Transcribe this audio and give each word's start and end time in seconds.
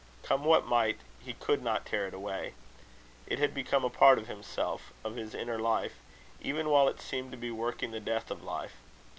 Come 0.23 0.45
what 0.45 0.65
might, 0.65 0.97
he 1.23 1.33
could 1.33 1.61
not 1.61 1.85
tear 1.85 2.07
it 2.07 2.13
away. 2.15 2.55
It 3.27 3.37
had 3.37 3.53
become 3.53 3.85
a 3.85 3.89
part 3.91 4.17
of 4.17 4.25
himself 4.25 4.91
of 5.03 5.15
his 5.15 5.35
inner 5.35 5.59
life 5.59 5.99
even 6.41 6.69
while 6.71 6.87
it 6.87 6.99
seemed 6.99 7.29
to 7.33 7.37
be 7.37 7.51
working 7.51 7.91
the 7.91 7.99
death 7.99 8.31
of 8.31 8.41
life. 8.43 8.77